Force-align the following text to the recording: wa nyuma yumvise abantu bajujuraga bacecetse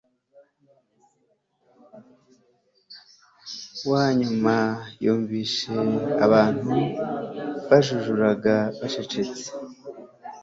wa 3.91 4.03
nyuma 4.19 4.55
yumvise 5.03 5.65
abantu 6.25 6.73
bajujuraga 7.69 8.55
bacecetse 8.79 9.45